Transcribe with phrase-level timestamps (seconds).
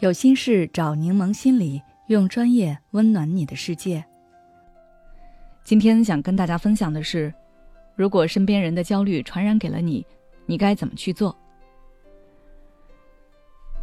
[0.00, 4.02] 有心事找柠檬心理，用专业温暖你的世界。
[5.62, 7.32] 今天想跟大家分享的是，
[7.96, 10.06] 如果身边人的焦虑传染给了你，
[10.46, 11.36] 你该怎么去做？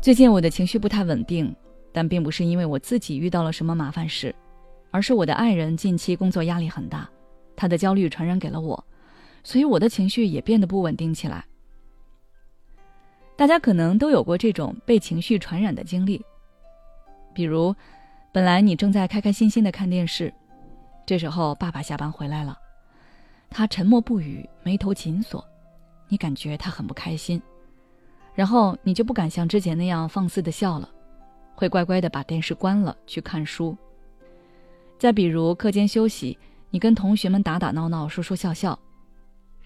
[0.01, 1.55] 最近我的情绪不太稳定，
[1.91, 4.33] 但并不是因为我自己遇到了什么麻烦事，
[4.89, 7.07] 而是我的爱人近期工作压力很大，
[7.55, 8.83] 他的焦虑传染给了我，
[9.43, 11.45] 所以我的情绪也变得不稳定起来。
[13.37, 16.19] 大家可能都有过这种被情绪传染的经历，
[17.35, 17.73] 比如，
[18.31, 20.33] 本来你正在开开心心的看电视，
[21.05, 22.57] 这时候爸爸下班回来了，
[23.47, 25.45] 他沉默不语，眉头紧锁，
[26.07, 27.39] 你感觉他很不开心，
[28.33, 30.89] 然后你就不敢像之前那样放肆的笑了，
[31.53, 33.77] 会乖乖的把电视关了去看书。
[34.97, 36.35] 再比如课间休息，
[36.71, 38.77] 你跟同学们打打闹闹，说说笑笑。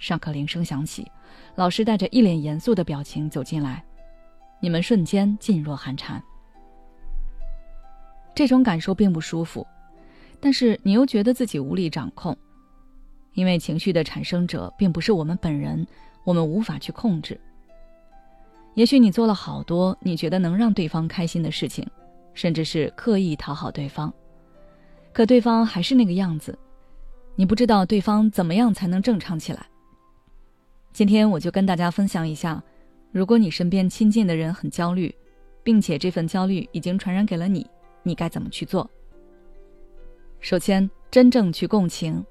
[0.02, 1.06] 上课铃声响起，
[1.54, 3.86] 老师带着一脸严肃的表情走进来，
[4.60, 6.20] 你们瞬间噤若寒蝉。
[8.34, 9.66] 这种感受并不舒服，
[10.40, 12.36] 但是你又觉得自己无力掌控，
[13.36, 15.86] 因为情绪的产生者并不是我们本人，
[16.24, 17.40] 我们无法去控制。
[18.74, 21.88] 也许你做了好多你觉得能让对方开心的事情，
[22.34, 24.12] 甚至是刻意讨好对方，
[25.14, 26.58] 可对方还是那个样子，
[27.36, 29.68] 你不知道对方怎么样才能正常起来。
[30.94, 32.62] 今天我就跟大家分享一下，
[33.12, 35.14] 如果你身边亲近的人很焦虑，
[35.64, 37.66] 并且这份焦虑已经传染给了你，
[38.04, 38.90] 你该怎么去做？
[40.42, 42.24] 首先，真正去共情。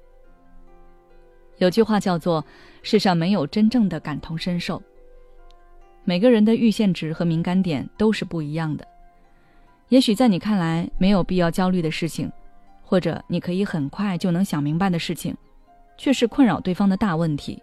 [1.57, 2.43] 有句话叫做
[2.83, 4.81] “世上没有真正的感同身受”。
[6.05, 8.87] 每个人的阈限值和敏感点都是不一样的。
[9.89, 12.31] 也许在你看来没有必要焦虑的事情，
[12.83, 15.35] 或者你可以很快就能想明白的事情，
[15.97, 17.61] 却是困扰对方的大问题。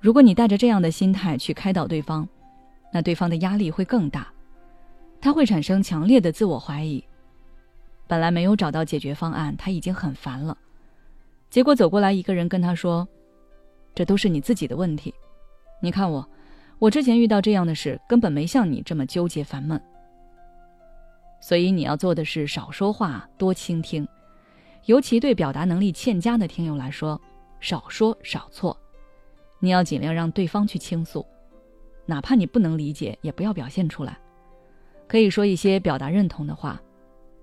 [0.00, 2.28] 如果你带着这样的心态去开导对方，
[2.92, 4.28] 那对方的压力会更大，
[5.20, 7.04] 他会产生强烈的自我怀疑。
[8.06, 10.56] 本来没有找到解决方案，他已经很烦了，
[11.50, 13.06] 结果走过来一个人跟他说
[13.94, 15.12] ：“这都是你自己的问题，
[15.82, 16.26] 你看我，
[16.78, 19.78] 我之前遇到这样的事，根本没像你这么纠结烦闷。”
[21.40, 24.06] 所以你要做的是少说话，多倾听，
[24.86, 27.20] 尤其对表达能力欠佳的听友来说，
[27.60, 28.76] 少说少错。
[29.60, 31.26] 你要尽量让对方去倾诉，
[32.06, 34.18] 哪怕你不能理解，也不要表现出来。
[35.06, 36.80] 可以说一些表达认同的话，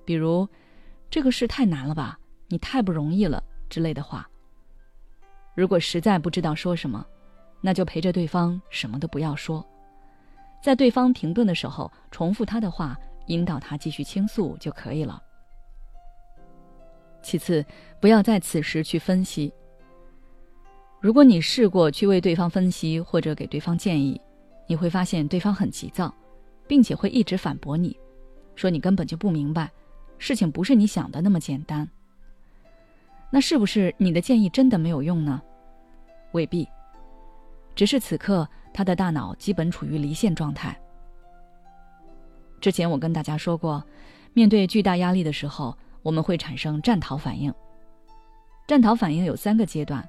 [0.05, 0.47] 比如
[1.09, 4.29] “这个事太难了吧，你太不容易了”之类的话。
[5.55, 7.05] 如果实在不知道说什么，
[7.61, 9.65] 那就陪着对方什么都不要说，
[10.63, 12.97] 在对方停顿的时候，重复他的话，
[13.27, 15.21] 引导他继续倾诉就可以了。
[17.23, 17.65] 其次，
[17.99, 19.51] 不要在此时去分析。
[21.01, 24.19] 如果你试过去为对方分析或者给对方建议，
[24.67, 26.13] 你会发现对方很急躁，
[26.67, 27.95] 并且会一直反驳你，
[28.55, 29.69] 说你根本就不明白，
[30.17, 31.87] 事情不是你想的那么简单。
[33.29, 35.41] 那是不是你的建议真的没有用呢？
[36.31, 36.67] 未必，
[37.75, 40.75] 只是此刻他的大脑基本处于离线状态。
[42.59, 43.83] 之前我跟大家说过，
[44.33, 47.53] 面对巨大压力的时候，我们会产生战逃反应。
[48.65, 50.07] 战逃反应有三个阶段。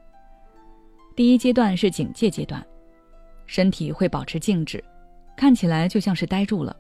[1.17, 2.65] 第一阶段是警戒阶段，
[3.47, 4.85] 身体会保持静止，
[5.35, 6.77] 看起来就像是呆住了。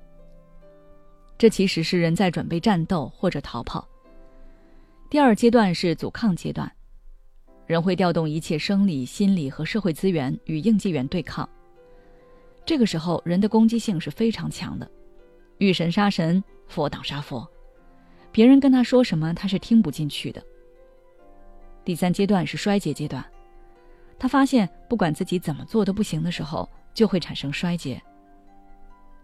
[1.38, 3.88] 这其实是人在准备战斗或者逃跑。
[5.08, 6.70] 第二阶段是阻抗阶段，
[7.66, 11.48] 人会调动一切生理、心理和社会资源与应激源对抗。
[12.66, 14.86] 这个时候，人的攻击性是非常强的，
[15.56, 17.48] 遇神杀神，佛挡杀佛，
[18.30, 20.42] 别人跟他说什么，他是听不进去的。
[21.86, 23.24] 第三阶段是衰竭阶段。
[24.18, 28.02] 他发现，不管自己怎么做都不行的时候，就会产生衰竭。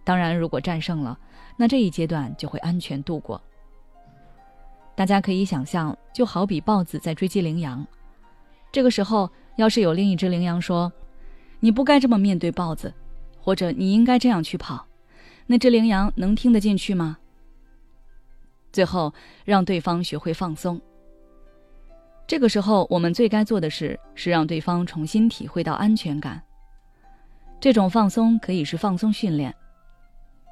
[0.04, 1.18] 当然，如果战胜了，
[1.56, 3.40] 那这一阶段就会安全度过。
[4.94, 7.86] 大家可以想象，就好比豹子在追击羚羊，
[8.70, 10.92] 这个时候，要是有另一只羚羊说
[11.60, 12.92] ：“你不该这么面对豹子，
[13.40, 14.86] 或者你应该这样去跑。”
[15.46, 17.16] 那只羚羊能听得进去吗？
[18.70, 19.12] 最后，
[19.44, 20.80] 让对方学会放松。
[22.26, 26.42] 这个时候，我们最该做的事是让对方重新体会到安全感。
[27.60, 29.54] 这种放松可以是放松训练，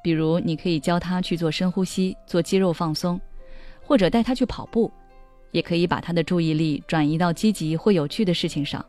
[0.03, 3.19] 比如你可以教他去做深呼吸、做肌肉放松，
[3.81, 4.91] 或者带他去跑步，
[5.51, 8.85] 也可以把他的注意力转移到积极或有趣的事情上，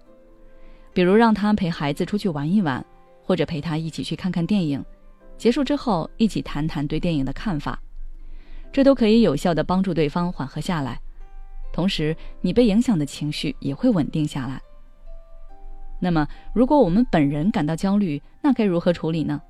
[0.92, 2.84] 比如让他陪孩子出去玩一玩，
[3.24, 4.84] 或者陪他一起去看看电影，
[5.38, 7.80] 结束之后一起谈谈对电影的看法，
[8.70, 11.00] 这都可以有效的帮助对方缓和下来。
[11.72, 14.60] 同时，你被影响的情绪也会稳定下来。
[16.00, 19.40] 那么，如果我们本人感到焦虑，那该如何处理呢？